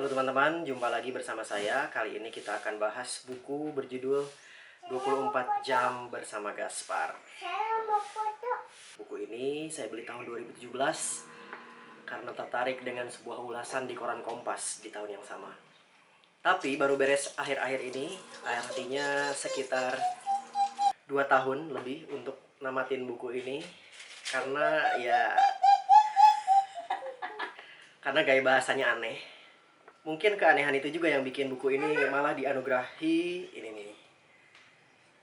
Halo 0.00 0.16
teman-teman, 0.16 0.64
jumpa 0.64 0.88
lagi 0.88 1.12
bersama 1.12 1.44
saya. 1.44 1.84
Kali 1.92 2.16
ini 2.16 2.32
kita 2.32 2.56
akan 2.56 2.80
bahas 2.80 3.20
buku 3.28 3.68
berjudul 3.68 4.24
24 4.88 5.60
Jam 5.60 6.08
Bersama 6.08 6.56
Gaspar. 6.56 7.12
Buku 8.96 9.28
ini 9.28 9.68
saya 9.68 9.92
beli 9.92 10.08
tahun 10.08 10.24
2017 10.56 10.72
karena 12.08 12.32
tertarik 12.32 12.80
dengan 12.80 13.12
sebuah 13.12 13.44
ulasan 13.44 13.84
di 13.84 13.92
koran 13.92 14.24
Kompas 14.24 14.80
di 14.80 14.88
tahun 14.88 15.20
yang 15.20 15.24
sama. 15.28 15.52
Tapi 16.40 16.80
baru 16.80 16.96
beres 16.96 17.36
akhir-akhir 17.36 17.92
ini, 17.92 18.16
artinya 18.40 19.28
sekitar 19.36 20.00
2 21.12 21.28
tahun 21.28 21.76
lebih 21.76 22.08
untuk 22.08 22.56
namatin 22.64 23.04
buku 23.04 23.36
ini 23.36 23.60
karena 24.32 24.96
ya 24.96 25.36
karena 28.00 28.24
gaya 28.24 28.40
bahasanya 28.40 28.96
aneh. 28.96 29.39
Mungkin 30.00 30.40
keanehan 30.40 30.72
itu 30.72 30.96
juga 30.96 31.12
yang 31.12 31.20
bikin 31.20 31.52
buku 31.52 31.76
ini 31.76 31.92
malah 32.08 32.32
dianugerahi 32.32 33.52
ini 33.52 33.68
nih. 33.68 33.92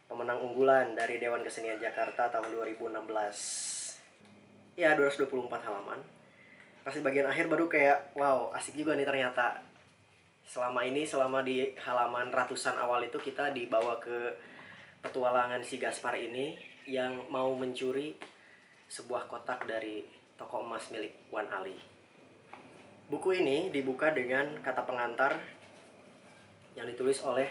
Pemenang 0.06 0.38
unggulan 0.38 0.94
dari 0.94 1.18
Dewan 1.18 1.42
Kesenian 1.42 1.82
Jakarta 1.82 2.30
tahun 2.30 2.54
2016. 2.54 4.78
Ya, 4.78 4.94
224 4.94 5.66
halaman. 5.66 5.98
Pas 6.86 6.94
di 6.94 7.02
bagian 7.02 7.26
akhir 7.26 7.50
baru 7.50 7.66
kayak, 7.66 8.14
wow, 8.14 8.54
asik 8.54 8.78
juga 8.78 8.94
nih 8.94 9.10
ternyata. 9.10 9.66
Selama 10.46 10.86
ini, 10.86 11.10
selama 11.10 11.42
di 11.42 11.74
halaman 11.82 12.30
ratusan 12.30 12.78
awal 12.78 13.02
itu 13.02 13.18
kita 13.18 13.50
dibawa 13.50 13.98
ke 13.98 14.38
petualangan 15.02 15.66
si 15.66 15.82
Gaspar 15.82 16.22
ini 16.22 16.54
yang 16.86 17.26
mau 17.34 17.50
mencuri 17.58 18.14
sebuah 18.88 19.26
kotak 19.26 19.66
dari 19.66 20.06
toko 20.38 20.62
emas 20.62 20.86
milik 20.94 21.18
Wan 21.34 21.50
Ali. 21.50 21.97
Buku 23.08 23.40
ini 23.40 23.72
dibuka 23.72 24.12
dengan 24.12 24.60
kata 24.60 24.84
pengantar 24.84 25.40
yang 26.76 26.84
ditulis 26.92 27.24
oleh 27.24 27.48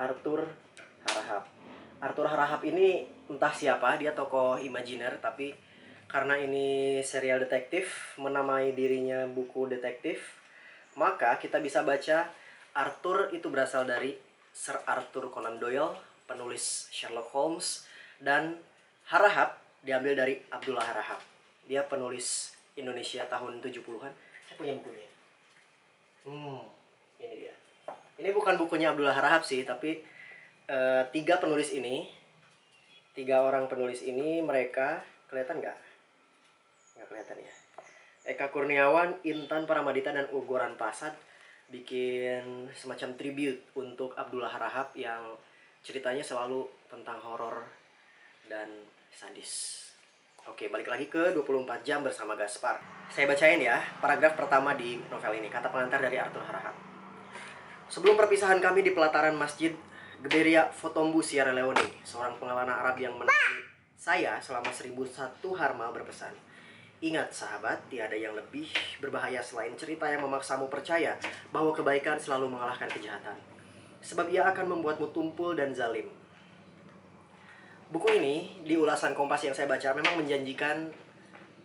Arthur 0.00 0.48
Harahap. 1.04 1.44
Arthur 2.00 2.24
Harahap 2.32 2.64
ini 2.64 3.04
entah 3.28 3.52
siapa, 3.52 4.00
dia 4.00 4.16
tokoh 4.16 4.56
imajiner 4.56 5.20
tapi 5.20 5.52
karena 6.08 6.40
ini 6.40 7.04
serial 7.04 7.44
detektif, 7.44 8.16
menamai 8.16 8.72
dirinya 8.72 9.28
buku 9.28 9.68
detektif, 9.68 10.40
maka 10.96 11.36
kita 11.36 11.60
bisa 11.60 11.84
baca 11.84 12.32
Arthur 12.72 13.28
itu 13.36 13.52
berasal 13.52 13.84
dari 13.84 14.16
Sir 14.56 14.80
Arthur 14.88 15.28
Conan 15.28 15.60
Doyle, 15.60 16.00
penulis 16.24 16.88
Sherlock 16.88 17.28
Holmes, 17.36 17.84
dan 18.24 18.56
Harahap 19.12 19.60
diambil 19.84 20.16
dari 20.16 20.40
Abdullah 20.48 20.88
Harahap. 20.88 21.20
Dia 21.68 21.84
penulis 21.84 22.56
Indonesia 22.72 23.28
tahun 23.28 23.60
70-an. 23.60 24.31
Punya 24.62 24.78
bukunya. 24.78 25.08
Hmm, 26.22 26.62
ini 27.18 27.34
dia. 27.42 27.54
Ini 28.22 28.30
bukan 28.30 28.54
bukunya 28.54 28.94
Abdullah 28.94 29.18
Harahap 29.18 29.42
sih, 29.42 29.66
tapi 29.66 29.98
eh, 30.70 31.02
tiga 31.10 31.42
penulis 31.42 31.74
ini, 31.74 32.06
tiga 33.10 33.42
orang 33.42 33.66
penulis 33.66 34.06
ini 34.06 34.38
mereka 34.38 35.02
kelihatan 35.26 35.58
nggak? 35.58 35.78
Nggak 36.94 37.06
kelihatan 37.10 37.36
ya. 37.42 37.52
Eka 38.22 38.54
Kurniawan, 38.54 39.18
Intan 39.26 39.66
Paramadita, 39.66 40.14
dan 40.14 40.30
Ugoran 40.30 40.78
Pasad 40.78 41.18
bikin 41.74 42.70
semacam 42.70 43.18
tribute 43.18 43.66
untuk 43.74 44.14
Abdullah 44.14 44.54
Harahap 44.54 44.94
yang 44.94 45.34
ceritanya 45.82 46.22
selalu 46.22 46.70
tentang 46.86 47.18
horor 47.18 47.66
dan 48.46 48.70
sadis. 49.10 49.91
Oke, 50.42 50.66
balik 50.66 50.90
lagi 50.90 51.06
ke 51.06 51.30
24 51.38 51.86
jam 51.86 52.02
bersama 52.02 52.34
Gaspar. 52.34 52.82
Saya 53.06 53.30
bacain 53.30 53.62
ya, 53.62 53.78
paragraf 54.02 54.34
pertama 54.34 54.74
di 54.74 54.98
novel 55.06 55.38
ini, 55.38 55.46
kata 55.46 55.70
pengantar 55.70 56.02
dari 56.02 56.18
Arthur 56.18 56.42
Harahap. 56.42 56.74
Sebelum 57.86 58.18
perpisahan 58.18 58.58
kami 58.58 58.82
di 58.82 58.90
pelataran 58.90 59.38
Masjid 59.38 59.70
Geberia 60.18 60.66
Fotombu 60.74 61.22
Sierra 61.22 61.54
Leone, 61.54 62.02
seorang 62.02 62.34
pengelana 62.42 62.74
Arab 62.74 62.98
yang 62.98 63.14
menemani 63.14 63.70
saya 63.94 64.42
selama 64.42 64.74
1001 64.74 65.38
harma 65.54 65.94
berpesan. 65.94 66.34
Ingat 66.98 67.30
sahabat, 67.30 67.86
tiada 67.86 68.18
yang 68.18 68.34
lebih 68.34 68.66
berbahaya 68.98 69.38
selain 69.46 69.78
cerita 69.78 70.10
yang 70.10 70.26
memaksamu 70.26 70.66
percaya 70.66 71.22
bahwa 71.54 71.70
kebaikan 71.70 72.18
selalu 72.18 72.50
mengalahkan 72.50 72.90
kejahatan. 72.90 73.38
Sebab 74.02 74.26
ia 74.26 74.42
akan 74.50 74.74
membuatmu 74.74 75.14
tumpul 75.14 75.54
dan 75.54 75.70
zalim. 75.70 76.10
Buku 77.92 78.08
ini 78.16 78.64
di 78.64 78.72
ulasan 78.72 79.12
Kompas 79.12 79.44
yang 79.44 79.52
saya 79.52 79.68
baca 79.68 79.92
memang 79.92 80.24
menjanjikan 80.24 80.88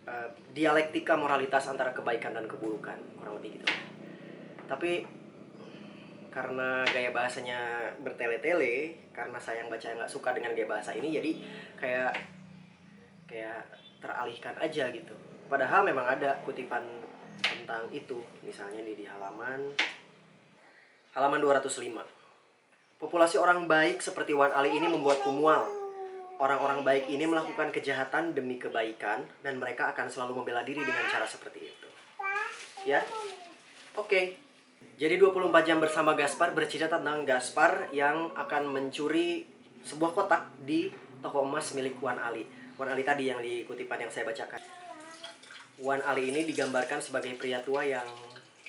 uh, 0.04 0.28
dialektika 0.52 1.16
moralitas 1.16 1.64
antara 1.72 1.96
kebaikan 1.96 2.36
dan 2.36 2.44
keburukan, 2.44 3.00
kurang 3.16 3.40
lebih 3.40 3.56
gitu. 3.56 3.64
Tapi 4.68 5.08
karena 6.28 6.84
gaya 6.92 7.16
bahasanya 7.16 7.88
bertele-tele, 8.04 8.92
karena 9.16 9.40
saya 9.40 9.64
yang 9.64 9.72
baca 9.72 9.88
nggak 9.88 10.12
suka 10.12 10.36
dengan 10.36 10.52
gaya 10.52 10.68
bahasa 10.68 10.92
ini, 10.92 11.16
jadi 11.16 11.30
kayak 11.80 12.12
kayak 13.24 13.64
teralihkan 14.04 14.52
aja 14.60 14.84
gitu. 14.92 15.16
Padahal 15.48 15.80
memang 15.88 16.04
ada 16.12 16.44
kutipan 16.44 16.84
tentang 17.40 17.88
itu, 17.88 18.20
misalnya 18.44 18.84
di, 18.84 19.00
di 19.00 19.08
halaman 19.08 19.72
halaman 21.16 21.40
205. 21.40 23.00
Populasi 23.00 23.40
orang 23.40 23.64
baik 23.64 24.04
seperti 24.04 24.36
Wan 24.36 24.52
Ali 24.52 24.76
ini 24.76 24.92
membuatku 24.92 25.32
mual 25.32 25.87
Orang-orang 26.38 26.86
baik 26.86 27.10
ini 27.10 27.26
melakukan 27.26 27.74
kejahatan 27.74 28.30
demi 28.30 28.62
kebaikan 28.62 29.26
dan 29.42 29.58
mereka 29.58 29.90
akan 29.90 30.06
selalu 30.06 30.42
membela 30.42 30.62
diri 30.62 30.86
dengan 30.86 31.02
cara 31.10 31.26
seperti 31.26 31.66
itu. 31.66 31.88
Ya? 32.86 33.02
Oke. 33.98 34.06
Okay. 34.06 34.24
Jadi 34.98 35.14
24 35.18 35.50
jam 35.66 35.78
bersama 35.78 36.14
Gaspar 36.14 36.54
bercerita 36.54 36.90
tentang 36.90 37.22
Gaspar 37.22 37.90
yang 37.94 38.34
akan 38.34 38.70
mencuri 38.70 39.46
sebuah 39.82 40.10
kotak 40.14 40.50
di 40.62 40.90
toko 41.22 41.42
emas 41.42 41.74
milik 41.74 41.98
Wan 42.02 42.18
Ali. 42.18 42.46
Wan 42.78 42.90
Ali 42.90 43.02
tadi 43.02 43.30
yang 43.30 43.42
di 43.42 43.62
kutipan 43.66 44.02
yang 44.02 44.10
saya 44.10 44.26
bacakan. 44.26 44.58
Wan 45.82 46.02
Ali 46.02 46.30
ini 46.34 46.42
digambarkan 46.46 46.98
sebagai 46.98 47.34
pria 47.38 47.62
tua 47.62 47.86
yang 47.86 48.06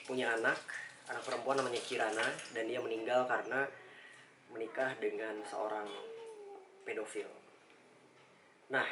punya 0.06 0.34
anak, 0.38 0.58
anak 1.10 1.22
perempuan 1.26 1.62
namanya 1.62 1.82
Kirana 1.82 2.26
dan 2.54 2.66
dia 2.66 2.82
meninggal 2.82 3.26
karena 3.30 3.66
menikah 4.54 4.94
dengan 5.02 5.38
seorang 5.46 5.90
pedofil. 6.86 7.39
Nah, 8.70 8.86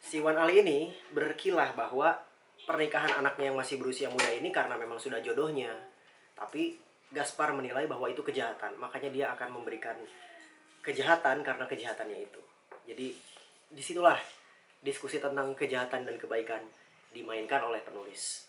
si 0.00 0.20
Wan 0.20 0.40
Ali 0.40 0.64
ini 0.64 0.88
berkilah 1.12 1.76
bahwa 1.76 2.16
pernikahan 2.64 3.20
anaknya 3.20 3.52
yang 3.52 3.58
masih 3.60 3.76
berusia 3.76 4.08
muda 4.08 4.32
ini 4.32 4.48
karena 4.48 4.74
memang 4.80 4.96
sudah 4.96 5.20
jodohnya. 5.20 5.72
Tapi 6.36 6.76
Gaspar 7.06 7.54
menilai 7.54 7.86
bahwa 7.86 8.10
itu 8.10 8.20
kejahatan, 8.26 8.74
makanya 8.82 9.10
dia 9.14 9.26
akan 9.30 9.62
memberikan 9.62 9.94
kejahatan 10.82 11.46
karena 11.46 11.64
kejahatannya 11.64 12.18
itu. 12.18 12.42
Jadi 12.86 13.14
di 13.70 13.82
situlah 13.82 14.18
diskusi 14.82 15.22
tentang 15.22 15.54
kejahatan 15.54 16.02
dan 16.02 16.16
kebaikan 16.18 16.62
dimainkan 17.14 17.62
oleh 17.62 17.78
penulis. 17.82 18.46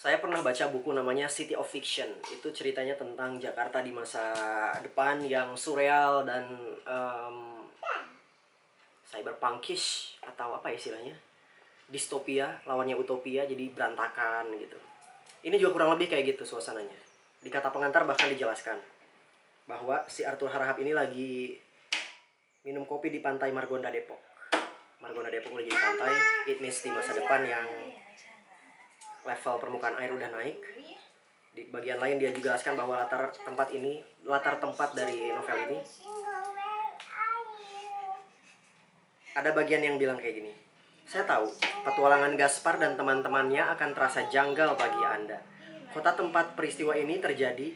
Saya 0.00 0.16
pernah 0.16 0.40
baca 0.40 0.64
buku 0.72 0.96
namanya 0.96 1.28
City 1.28 1.52
of 1.52 1.68
Fiction. 1.68 2.08
Itu 2.32 2.50
ceritanya 2.50 2.96
tentang 2.96 3.36
Jakarta 3.36 3.84
di 3.84 3.92
masa 3.92 4.32
depan 4.80 5.20
yang 5.28 5.52
surreal 5.54 6.24
dan 6.24 6.44
um, 6.88 7.68
cyberpunkish 9.10 10.16
atau 10.22 10.56
apa 10.56 10.70
istilahnya? 10.70 11.18
Distopia 11.90 12.62
lawannya 12.64 12.94
utopia 12.94 13.42
jadi 13.44 13.66
berantakan 13.74 14.54
gitu. 14.54 14.78
Ini 15.42 15.58
juga 15.58 15.82
kurang 15.82 15.90
lebih 15.98 16.14
kayak 16.14 16.36
gitu 16.36 16.46
suasananya. 16.46 16.94
Di 17.42 17.50
kata 17.50 17.74
pengantar 17.74 18.06
bahkan 18.06 18.30
dijelaskan 18.30 18.78
bahwa 19.66 20.06
si 20.06 20.22
Arthur 20.22 20.52
Harahap 20.54 20.78
ini 20.78 20.94
lagi 20.94 21.58
minum 22.62 22.84
kopi 22.84 23.10
di 23.10 23.18
pantai 23.18 23.50
Margonda 23.50 23.90
Depok. 23.90 24.20
Margonda 25.00 25.32
Depok 25.32 25.56
lagi 25.58 25.72
di 25.72 25.80
pantai. 25.80 26.12
It 26.46 26.58
means 26.60 26.78
di 26.78 26.90
masa 26.92 27.16
depan 27.16 27.40
yang 27.42 27.66
level 29.24 29.54
permukaan 29.58 29.96
air 29.98 30.12
udah 30.12 30.30
naik. 30.30 30.60
Di 31.50 31.66
bagian 31.72 31.98
lain 31.98 32.20
dia 32.22 32.30
juga 32.30 32.54
jelaskan 32.54 32.78
bahwa 32.78 33.00
latar 33.00 33.32
tempat 33.34 33.68
ini 33.74 33.98
latar 34.22 34.60
tempat 34.62 34.94
dari 34.94 35.34
novel 35.34 35.58
ini 35.66 35.78
ada 39.34 39.50
bagian 39.54 39.82
yang 39.82 39.96
bilang 39.96 40.18
kayak 40.18 40.42
gini. 40.42 40.52
Saya 41.06 41.26
tahu, 41.26 41.50
petualangan 41.86 42.38
Gaspar 42.38 42.78
dan 42.78 42.94
teman-temannya 42.94 43.66
akan 43.74 43.90
terasa 43.94 44.30
janggal 44.30 44.78
bagi 44.78 45.02
Anda. 45.02 45.38
Kota 45.90 46.14
tempat 46.14 46.54
peristiwa 46.54 46.94
ini 46.94 47.18
terjadi 47.18 47.74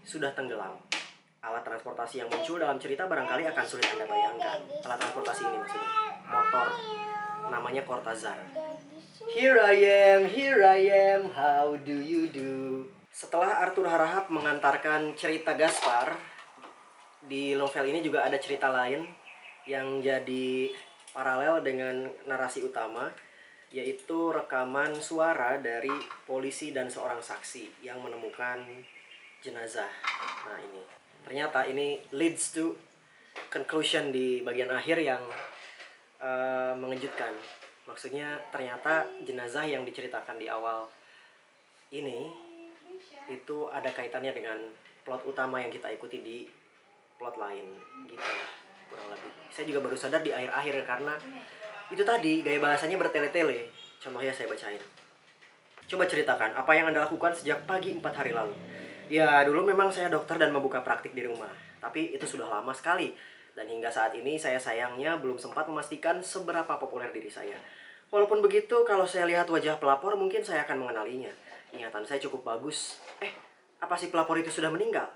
sudah 0.00 0.32
tenggelam. 0.32 0.80
Alat 1.40 1.64
transportasi 1.64 2.24
yang 2.24 2.28
muncul 2.28 2.60
dalam 2.60 2.80
cerita 2.80 3.04
barangkali 3.04 3.48
akan 3.52 3.64
sulit 3.64 3.84
Anda 3.92 4.08
bayangkan. 4.08 4.60
Alat 4.84 4.96
transportasi 4.96 5.40
ini 5.44 5.56
maksudnya. 5.60 5.90
Motor. 6.28 6.68
Namanya 7.52 7.82
Cortazar. 7.84 8.38
Here 9.28 9.60
I 9.60 9.76
am, 9.84 10.20
here 10.28 10.64
I 10.64 10.80
am, 11.12 11.32
how 11.36 11.76
do 11.76 11.96
you 12.00 12.32
do? 12.32 12.88
Setelah 13.12 13.60
Arthur 13.60 13.92
Harahap 13.92 14.32
mengantarkan 14.32 15.12
cerita 15.16 15.52
Gaspar, 15.52 16.16
di 17.24 17.52
novel 17.52 17.92
ini 17.92 18.00
juga 18.00 18.24
ada 18.24 18.40
cerita 18.40 18.72
lain 18.72 19.04
yang 19.68 20.00
jadi 20.00 20.72
paralel 21.10 21.62
dengan 21.62 22.06
narasi 22.26 22.62
utama 22.62 23.10
yaitu 23.70 24.34
rekaman 24.34 24.98
suara 24.98 25.54
dari 25.62 25.94
polisi 26.26 26.74
dan 26.74 26.90
seorang 26.90 27.22
saksi 27.22 27.86
yang 27.86 28.02
menemukan 28.02 28.66
jenazah. 29.38 29.90
Nah, 30.42 30.58
ini. 30.58 30.82
Ternyata 31.22 31.70
ini 31.70 32.02
leads 32.10 32.50
to 32.50 32.74
conclusion 33.46 34.10
di 34.10 34.42
bagian 34.42 34.74
akhir 34.74 34.98
yang 34.98 35.22
uh, 36.18 36.74
mengejutkan. 36.74 37.30
Maksudnya 37.86 38.42
ternyata 38.50 39.06
jenazah 39.22 39.66
yang 39.70 39.86
diceritakan 39.86 40.34
di 40.34 40.50
awal 40.50 40.90
ini 41.94 42.26
itu 43.30 43.70
ada 43.70 43.90
kaitannya 43.94 44.34
dengan 44.34 44.58
plot 45.06 45.22
utama 45.26 45.62
yang 45.62 45.70
kita 45.70 45.90
ikuti 45.94 46.18
di 46.22 46.38
plot 47.18 47.38
lain 47.38 47.66
gitu 48.10 48.30
kurang 48.90 49.08
lebih. 49.14 49.30
Saya 49.54 49.64
juga 49.70 49.80
baru 49.86 49.96
sadar 49.96 50.20
di 50.20 50.34
akhir-akhir 50.34 50.74
karena 50.84 51.14
itu 51.90 52.02
tadi 52.02 52.42
gaya 52.42 52.58
bahasanya 52.58 52.98
bertele-tele. 52.98 53.70
Contohnya 54.02 54.34
saya 54.34 54.50
bacain. 54.50 54.82
Coba 55.90 56.06
ceritakan 56.06 56.54
apa 56.54 56.70
yang 56.74 56.90
Anda 56.90 57.06
lakukan 57.06 57.34
sejak 57.34 57.66
pagi 57.66 57.94
4 57.94 58.02
hari 58.14 58.30
lalu. 58.30 58.54
Ya, 59.10 59.42
dulu 59.42 59.66
memang 59.66 59.90
saya 59.90 60.06
dokter 60.06 60.38
dan 60.38 60.54
membuka 60.54 60.86
praktik 60.86 61.10
di 61.18 61.26
rumah. 61.26 61.50
Tapi 61.82 62.14
itu 62.14 62.22
sudah 62.30 62.46
lama 62.46 62.70
sekali. 62.70 63.10
Dan 63.58 63.66
hingga 63.66 63.90
saat 63.90 64.14
ini 64.14 64.38
saya 64.38 64.62
sayangnya 64.62 65.18
belum 65.18 65.34
sempat 65.34 65.66
memastikan 65.66 66.22
seberapa 66.22 66.78
populer 66.78 67.10
diri 67.10 67.26
saya. 67.26 67.58
Walaupun 68.14 68.38
begitu, 68.38 68.86
kalau 68.86 69.02
saya 69.02 69.26
lihat 69.26 69.50
wajah 69.50 69.82
pelapor 69.82 70.14
mungkin 70.14 70.46
saya 70.46 70.62
akan 70.62 70.86
mengenalinya. 70.86 71.34
Ingatan 71.74 72.06
saya 72.06 72.22
cukup 72.22 72.46
bagus. 72.46 73.02
Eh, 73.18 73.34
apa 73.82 73.98
si 73.98 74.14
pelapor 74.14 74.38
itu 74.38 74.54
sudah 74.54 74.70
meninggal? 74.70 75.10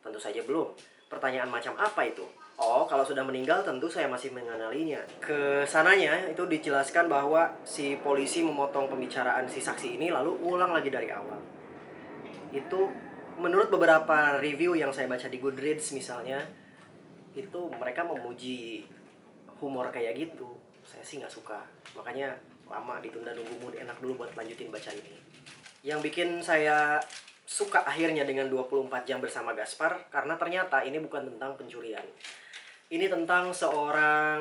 Tentu 0.00 0.16
saja 0.16 0.40
belum. 0.40 0.72
Pertanyaan 1.12 1.52
macam 1.52 1.76
apa 1.76 2.08
itu? 2.08 2.24
Oh, 2.58 2.82
kalau 2.90 3.06
sudah 3.06 3.22
meninggal 3.22 3.62
tentu 3.62 3.86
saya 3.86 4.10
masih 4.10 4.34
mengenalinya. 4.34 4.98
Ke 5.22 5.62
sananya 5.62 6.26
itu 6.26 6.42
dijelaskan 6.42 7.06
bahwa 7.06 7.54
si 7.62 7.94
polisi 8.02 8.42
memotong 8.42 8.90
pembicaraan 8.90 9.46
si 9.46 9.62
saksi 9.62 9.94
ini 9.94 10.10
lalu 10.10 10.34
ulang 10.42 10.74
lagi 10.74 10.90
dari 10.90 11.06
awal. 11.06 11.38
Itu 12.50 12.90
menurut 13.38 13.70
beberapa 13.70 14.42
review 14.42 14.74
yang 14.74 14.90
saya 14.90 15.06
baca 15.06 15.30
di 15.30 15.38
Goodreads 15.38 15.94
misalnya, 15.94 16.42
itu 17.38 17.70
mereka 17.78 18.02
memuji 18.02 18.90
humor 19.62 19.94
kayak 19.94 20.18
gitu. 20.18 20.50
Saya 20.82 21.06
sih 21.06 21.22
nggak 21.22 21.30
suka. 21.30 21.62
Makanya 21.94 22.34
lama 22.66 22.98
ditunda 22.98 23.38
nunggu 23.38 23.54
mood 23.62 23.78
enak 23.78 24.02
dulu 24.02 24.26
buat 24.26 24.34
lanjutin 24.34 24.74
baca 24.74 24.90
ini. 24.90 25.14
Yang 25.86 26.10
bikin 26.10 26.42
saya 26.42 26.98
suka 27.46 27.86
akhirnya 27.86 28.26
dengan 28.26 28.50
24 28.50 29.06
jam 29.06 29.22
bersama 29.22 29.54
Gaspar 29.54 30.10
karena 30.10 30.34
ternyata 30.34 30.82
ini 30.82 30.98
bukan 31.00 31.32
tentang 31.32 31.56
pencurian 31.56 32.04
ini 32.88 33.06
tentang 33.08 33.52
seorang 33.52 34.40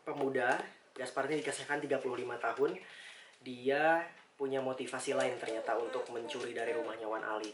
pemuda, 0.00 0.56
Gaspar 0.94 1.28
ini 1.28 1.44
dikasihkan 1.44 1.82
35 1.82 2.00
tahun. 2.40 2.70
Dia 3.44 4.00
punya 4.34 4.64
motivasi 4.64 5.12
lain 5.12 5.36
ternyata 5.36 5.76
untuk 5.76 6.08
mencuri 6.08 6.56
dari 6.56 6.72
rumahnya 6.72 7.04
Wan 7.04 7.20
Ali. 7.20 7.52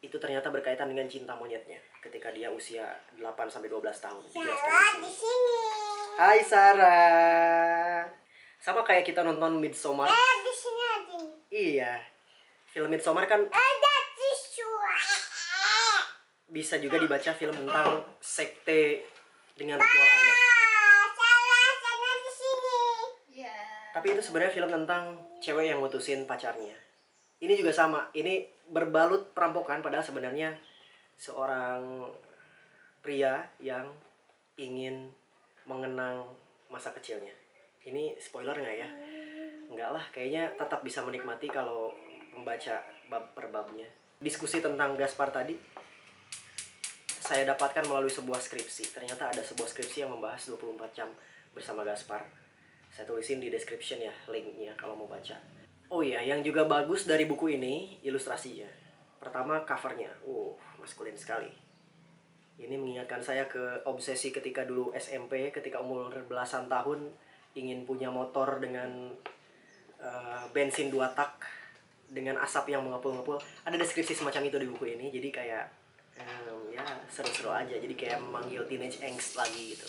Itu 0.00 0.16
ternyata 0.16 0.48
berkaitan 0.48 0.88
dengan 0.88 1.06
cinta 1.06 1.36
monyetnya 1.36 1.78
ketika 2.00 2.32
dia 2.32 2.48
usia 2.50 2.88
8 3.20 3.52
sampai 3.52 3.68
12 3.68 3.84
tahun. 4.00 4.22
Sarah 4.32 4.92
di 4.98 5.12
sini. 5.12 5.58
Hai 6.16 6.40
Sarah. 6.42 8.08
Sama 8.58 8.82
kayak 8.82 9.06
kita 9.06 9.20
nonton 9.22 9.60
Midsommar. 9.60 10.08
Eh 10.08 10.34
di 10.42 10.52
sini 10.56 10.82
ada. 10.82 11.18
Iya. 11.52 11.92
Film 12.66 12.90
Midsommar 12.90 13.28
kan 13.28 13.44
Ada 13.46 13.94
tisu. 14.16 14.68
bisa 16.50 16.82
juga 16.82 16.98
dibaca 16.98 17.30
film 17.30 17.54
tentang 17.54 18.02
sekte 18.18 19.06
dengan 19.60 19.76
ritual 19.76 20.08
aneh. 20.08 20.36
Ah, 20.40 21.04
salah 21.12 21.68
sana 21.76 22.10
di 22.16 22.32
sini. 22.32 22.80
Ya. 23.44 23.56
Tapi 23.92 24.06
itu 24.16 24.22
sebenarnya 24.24 24.56
film 24.56 24.70
tentang 24.72 25.20
cewek 25.44 25.68
yang 25.68 25.84
mutusin 25.84 26.24
pacarnya. 26.24 26.72
Ini 27.44 27.52
juga 27.60 27.76
sama. 27.76 28.08
Ini 28.16 28.48
berbalut 28.72 29.36
perampokan 29.36 29.84
padahal 29.84 30.00
sebenarnya 30.00 30.56
seorang 31.20 32.08
pria 33.04 33.44
yang 33.60 33.92
ingin 34.56 35.12
mengenang 35.68 36.24
masa 36.72 36.96
kecilnya. 36.96 37.36
Ini 37.84 38.16
spoiler 38.16 38.56
nggak 38.56 38.76
ya? 38.80 38.88
Enggak 39.68 39.90
lah, 39.92 40.04
kayaknya 40.08 40.56
tetap 40.56 40.80
bisa 40.80 41.04
menikmati 41.04 41.52
kalau 41.52 41.92
membaca 42.32 42.80
bab 43.12 43.36
per 43.36 43.52
babnya. 43.52 43.88
Diskusi 44.20 44.60
tentang 44.64 44.96
Gaspar 44.96 45.32
tadi 45.32 45.56
saya 47.30 47.46
dapatkan 47.46 47.86
melalui 47.86 48.10
sebuah 48.10 48.42
skripsi. 48.42 48.90
Ternyata 48.90 49.30
ada 49.30 49.38
sebuah 49.38 49.70
skripsi 49.70 50.02
yang 50.02 50.10
membahas 50.10 50.50
24 50.50 50.82
jam 50.90 51.06
bersama 51.54 51.86
Gaspar. 51.86 52.26
Saya 52.90 53.06
tulisin 53.06 53.38
di 53.38 53.46
description 53.46 54.02
ya 54.02 54.10
linknya 54.26 54.74
kalau 54.74 54.98
mau 54.98 55.06
baca. 55.06 55.38
Oh 55.94 56.02
iya, 56.02 56.18
yang 56.26 56.42
juga 56.42 56.66
bagus 56.66 57.06
dari 57.06 57.30
buku 57.30 57.54
ini 57.54 58.02
ilustrasinya. 58.02 58.66
Pertama 59.22 59.62
covernya, 59.62 60.10
uh 60.26 60.58
maskulin 60.82 61.14
sekali. 61.14 61.46
Ini 62.58 62.74
mengingatkan 62.74 63.22
saya 63.22 63.46
ke 63.46 63.86
obsesi 63.86 64.34
ketika 64.34 64.66
dulu 64.66 64.90
SMP, 64.98 65.54
ketika 65.54 65.78
umur 65.78 66.10
belasan 66.26 66.66
tahun 66.66 67.14
ingin 67.54 67.86
punya 67.86 68.10
motor 68.10 68.58
dengan 68.58 69.14
eh, 70.02 70.44
bensin 70.50 70.90
dua 70.90 71.14
tak 71.14 71.46
dengan 72.10 72.42
asap 72.42 72.74
yang 72.74 72.82
mengepul-ngepul. 72.82 73.38
Ada 73.62 73.78
deskripsi 73.78 74.18
semacam 74.18 74.50
itu 74.50 74.58
di 74.58 74.66
buku 74.66 74.84
ini, 74.98 75.14
jadi 75.14 75.30
kayak 75.30 75.66
em, 76.18 76.74
ya 76.74 76.84
seru-seru 77.12 77.52
aja. 77.52 77.76
Jadi 77.76 77.94
kayak 77.94 78.18
memanggil 78.24 78.66
teenage 78.66 78.98
angst 79.04 79.36
lagi 79.38 79.76
gitu. 79.76 79.86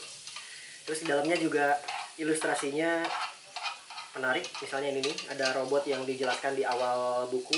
Terus 0.86 1.00
di 1.02 1.08
dalamnya 1.08 1.38
juga 1.38 1.78
ilustrasinya 2.20 3.06
menarik. 4.18 4.46
Misalnya 4.60 4.92
ini 4.92 5.02
nih, 5.06 5.18
ada 5.32 5.56
robot 5.56 5.88
yang 5.88 6.04
dijelaskan 6.04 6.58
di 6.58 6.68
awal 6.68 7.30
buku. 7.32 7.58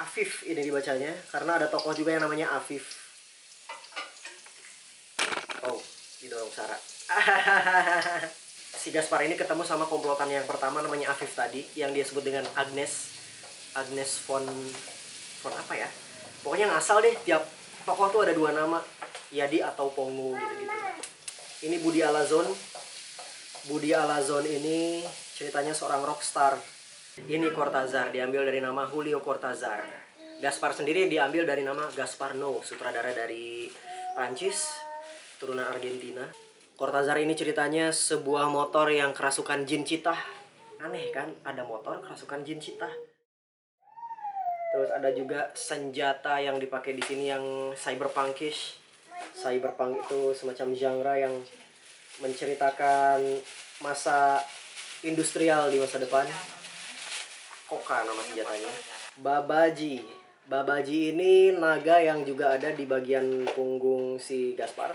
Afif 0.00 0.48
ini 0.48 0.64
dibacanya 0.64 1.12
karena 1.28 1.60
ada 1.60 1.68
tokoh 1.68 1.92
juga 1.92 2.16
yang 2.16 2.24
namanya 2.24 2.56
Afif. 2.56 2.96
Oh, 5.68 5.76
didorong 6.24 6.48
Sarah. 6.48 6.80
si 8.80 8.88
Gaspar 8.88 9.28
ini 9.28 9.36
ketemu 9.36 9.60
sama 9.60 9.84
komplotan 9.84 10.32
yang 10.32 10.48
pertama 10.48 10.80
namanya 10.80 11.12
Afif 11.12 11.36
tadi 11.36 11.60
yang 11.76 11.92
dia 11.92 12.00
sebut 12.00 12.24
dengan 12.24 12.48
Agnes 12.56 13.12
Agnes 13.76 14.24
von 14.24 14.40
von 15.44 15.52
apa 15.52 15.74
ya? 15.76 15.88
Pokoknya 16.40 16.72
ngasal 16.72 17.04
deh 17.04 17.14
tiap 17.20 17.44
tokoh 17.84 18.08
tuh 18.08 18.20
ada 18.24 18.32
dua 18.32 18.56
nama, 18.56 18.80
Yadi 19.30 19.60
atau 19.60 19.92
Pongu 19.92 20.32
gitu-gitu. 20.34 20.78
Ini 21.68 21.76
Budi 21.84 22.00
Alazon. 22.00 22.48
Budi 23.68 23.92
Alazon 23.92 24.48
ini 24.48 25.04
ceritanya 25.36 25.76
seorang 25.76 26.00
rockstar. 26.00 26.56
Ini 27.20 27.52
Cortazar 27.52 28.08
diambil 28.08 28.48
dari 28.48 28.64
nama 28.64 28.88
Julio 28.88 29.20
Cortazar. 29.20 29.84
Gaspar 30.40 30.72
sendiri 30.72 31.04
diambil 31.12 31.44
dari 31.44 31.60
nama 31.60 31.84
Gaspar 31.92 32.32
No, 32.32 32.64
sutradara 32.64 33.12
dari 33.12 33.68
Prancis, 34.16 34.72
turunan 35.36 35.68
Argentina. 35.68 36.24
Cortazar 36.80 37.20
ini 37.20 37.36
ceritanya 37.36 37.92
sebuah 37.92 38.48
motor 38.48 38.88
yang 38.88 39.12
kerasukan 39.12 39.68
jin 39.68 39.84
citah. 39.84 40.16
Aneh 40.80 41.12
kan, 41.12 41.28
ada 41.44 41.60
motor 41.68 42.00
kerasukan 42.00 42.40
jin 42.40 42.56
citah. 42.56 43.09
Terus 44.70 44.90
ada 44.94 45.10
juga 45.10 45.50
senjata 45.50 46.38
yang 46.38 46.62
dipakai 46.62 46.94
di 46.94 47.02
sini 47.02 47.26
yang 47.26 47.74
cyberpunkish. 47.74 48.78
Cyberpunk 49.34 50.06
itu 50.06 50.32
semacam 50.32 50.68
genre 50.72 51.14
yang 51.18 51.34
menceritakan 52.22 53.18
masa 53.82 54.38
industrial 55.02 55.68
di 55.74 55.82
masa 55.82 55.98
depan. 55.98 56.24
Koka 57.66 58.06
nama 58.06 58.22
senjatanya. 58.22 58.70
Babaji. 59.18 60.06
Babaji 60.46 61.14
ini 61.14 61.54
naga 61.54 62.02
yang 62.02 62.22
juga 62.26 62.54
ada 62.54 62.70
di 62.74 62.86
bagian 62.86 63.46
punggung 63.54 64.18
si 64.18 64.54
Gaspar. 64.54 64.94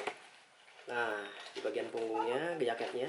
Nah, 0.88 1.20
di 1.56 1.60
bagian 1.64 1.88
punggungnya, 1.92 2.60
jaketnya. 2.60 3.08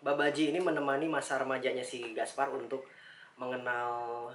Babaji 0.00 0.54
ini 0.54 0.58
menemani 0.62 1.06
masa 1.10 1.38
remajanya 1.38 1.84
si 1.84 2.14
Gaspar 2.16 2.48
untuk 2.54 2.86
mengenal 3.36 4.28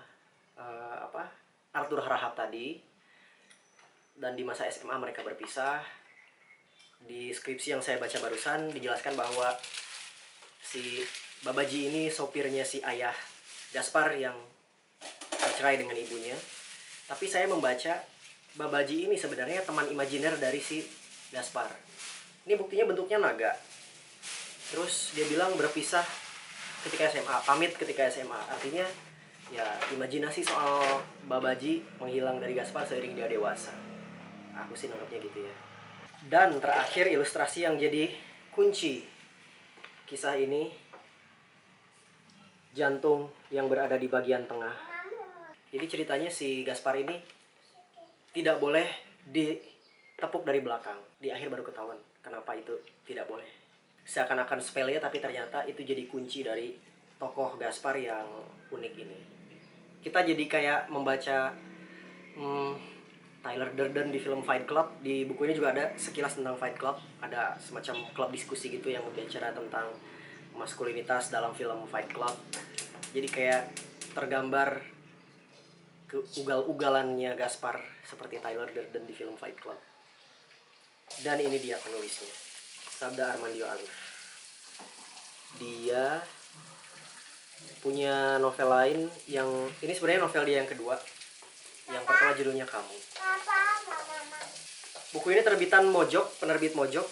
eh, 0.59 0.97
apa 1.03 1.23
Arthur 1.75 2.03
Harahap 2.03 2.35
tadi. 2.35 2.79
Dan 4.15 4.33
di 4.39 4.43
masa 4.47 4.67
SMA 4.71 4.95
mereka 4.95 5.21
berpisah. 5.21 5.83
Di 7.05 7.29
skripsi 7.35 7.75
yang 7.75 7.83
saya 7.83 7.99
baca 7.99 8.17
barusan 8.17 8.71
dijelaskan 8.71 9.13
bahwa 9.13 9.53
si 10.63 11.03
Babaji 11.45 11.91
ini 11.93 12.03
sopirnya 12.09 12.65
si 12.65 12.81
ayah 12.81 13.13
Gaspar 13.75 14.15
yang 14.17 14.33
bercerai 15.35 15.77
dengan 15.77 15.93
ibunya. 15.93 16.33
Tapi 17.05 17.29
saya 17.29 17.45
membaca 17.45 18.01
Babaji 18.55 19.11
ini 19.11 19.19
sebenarnya 19.19 19.67
teman 19.67 19.91
imajiner 19.91 20.39
dari 20.39 20.63
si 20.63 20.79
Gaspar. 21.29 21.67
Ini 22.47 22.55
buktinya 22.55 22.87
bentuknya 22.87 23.19
naga. 23.19 23.51
Terus 24.71 25.11
dia 25.11 25.27
bilang 25.27 25.53
berpisah 25.59 26.07
ketika 26.87 27.11
SMA, 27.11 27.35
pamit 27.43 27.75
ketika 27.75 28.07
SMA. 28.07 28.39
Artinya 28.49 28.87
ya 29.53 29.65
imajinasi 29.93 30.41
soal 30.41 31.03
Babaji 31.29 31.81
menghilang 32.01 32.41
dari 32.41 32.57
Gaspar 32.57 32.85
seiring 32.85 33.13
dia 33.13 33.29
dewasa. 33.29 33.73
Aku 34.65 34.73
sih 34.73 34.89
nangkepnya 34.89 35.19
gitu 35.21 35.39
ya. 35.45 35.53
Dan 36.25 36.57
terakhir 36.57 37.11
ilustrasi 37.11 37.69
yang 37.69 37.77
jadi 37.77 38.09
kunci 38.49 39.05
kisah 40.09 40.37
ini 40.37 40.71
jantung 42.73 43.29
yang 43.53 43.69
berada 43.69 43.99
di 43.99 44.09
bagian 44.09 44.49
tengah. 44.49 44.73
Jadi 45.69 45.85
ceritanya 45.85 46.29
si 46.31 46.63
Gaspar 46.63 46.97
ini 46.97 47.19
tidak 48.31 48.57
boleh 48.57 48.87
ditepuk 49.27 50.47
dari 50.47 50.63
belakang. 50.63 50.97
Di 51.19 51.29
akhir 51.29 51.51
baru 51.51 51.63
ketahuan 51.67 51.99
kenapa 52.23 52.55
itu 52.57 52.73
tidak 53.05 53.27
boleh. 53.29 53.47
Seakan-akan 54.05 54.61
sepele 54.61 54.97
tapi 55.01 55.17
ternyata 55.17 55.65
itu 55.65 55.81
jadi 55.81 56.05
kunci 56.05 56.45
dari 56.45 56.73
tokoh 57.17 57.57
Gaspar 57.57 57.97
yang 57.97 58.27
unik 58.71 58.93
ini. 58.97 59.34
Kita 60.05 60.21
jadi 60.21 60.45
kayak 60.45 60.93
membaca 60.93 61.49
hmm, 62.37 62.77
Tyler 63.41 63.73
Durden 63.73 64.13
di 64.13 64.21
film 64.21 64.45
Fight 64.45 64.69
Club. 64.69 65.01
Di 65.01 65.25
buku 65.25 65.49
ini 65.49 65.57
juga 65.57 65.73
ada 65.73 65.97
sekilas 65.97 66.37
tentang 66.37 66.53
Fight 66.61 66.77
Club. 66.77 67.01
Ada 67.25 67.57
semacam 67.57 68.05
klub 68.13 68.29
diskusi 68.29 68.69
gitu 68.69 68.93
yang 68.93 69.01
berbicara 69.01 69.49
tentang 69.49 69.89
maskulinitas 70.53 71.33
dalam 71.33 71.57
film 71.57 71.89
Fight 71.89 72.13
Club. 72.13 72.37
Jadi 73.17 73.27
kayak 73.33 73.73
tergambar 74.13 74.85
ke 76.05 76.21
ugal-ugalannya 76.37 77.33
Gaspar 77.33 77.81
seperti 78.05 78.37
Tyler 78.37 78.69
Durden 78.69 79.09
di 79.09 79.13
film 79.17 79.33
Fight 79.41 79.57
Club. 79.57 79.81
Dan 81.25 81.41
ini 81.41 81.57
dia 81.57 81.81
penulisnya, 81.81 82.29
Sabda 82.93 83.33
Armandio 83.33 83.65
Alif. 83.65 83.93
Dia 85.57 86.21
punya 87.85 88.41
novel 88.41 88.65
lain 88.65 88.99
yang 89.29 89.45
ini 89.85 89.93
sebenarnya 89.93 90.25
novel 90.25 90.43
dia 90.45 90.57
yang 90.65 90.69
kedua. 90.69 90.97
Yang 91.85 92.03
pertama 92.09 92.33
judulnya 92.33 92.65
Kamu. 92.65 92.97
Buku 95.13 95.27
ini 95.31 95.45
terbitan 95.45 95.85
Mojok, 95.93 96.41
penerbit 96.41 96.73
Mojok. 96.73 97.05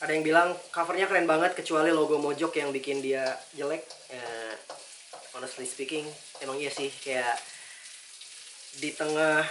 Ada 0.00 0.10
yang 0.16 0.24
bilang 0.24 0.48
covernya 0.72 1.06
keren 1.06 1.28
banget 1.28 1.52
kecuali 1.52 1.92
logo 1.92 2.16
Mojok 2.16 2.56
yang 2.56 2.72
bikin 2.72 3.04
dia 3.04 3.36
jelek. 3.52 3.84
Eh, 4.10 4.54
honestly 5.36 5.68
speaking, 5.68 6.08
emang 6.40 6.56
iya 6.56 6.72
sih 6.72 6.88
kayak 6.88 7.36
di 8.80 8.90
tengah 8.96 9.44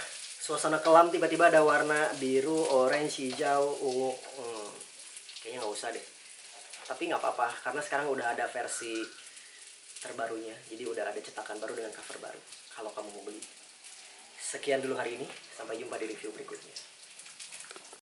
suasana 0.44 0.82
kelam 0.82 1.08
tiba-tiba 1.08 1.48
ada 1.48 1.64
warna 1.64 2.12
biru, 2.20 2.66
orange, 2.68 3.24
hijau, 3.24 3.78
ungu. 3.78 4.12
Hmm, 4.12 4.68
kayaknya 5.40 5.64
nggak 5.64 5.72
usah 5.72 5.88
deh. 5.94 6.04
Tapi 6.84 7.02
nggak 7.08 7.22
apa-apa 7.22 7.48
karena 7.64 7.80
sekarang 7.80 8.10
udah 8.12 8.36
ada 8.36 8.44
versi 8.50 9.00
terbarunya. 10.04 10.52
Jadi 10.68 10.84
udah 10.84 11.08
ada 11.08 11.16
cetakan 11.16 11.56
baru 11.56 11.72
dengan 11.72 11.96
cover 11.96 12.20
baru. 12.20 12.40
Kalau 12.76 12.92
kamu 12.92 13.08
mau 13.16 13.24
beli. 13.24 13.40
Sekian 14.36 14.84
dulu 14.84 15.00
hari 15.00 15.16
ini. 15.16 15.26
Sampai 15.56 15.80
jumpa 15.80 15.96
di 15.96 16.12
review 16.12 16.28
berikutnya. 16.36 16.93